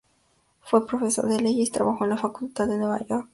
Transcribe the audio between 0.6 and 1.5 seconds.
Fue profesor de